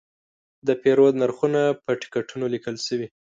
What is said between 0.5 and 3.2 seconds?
د پیرود نرخونه په ټکټونو لیکل شوي.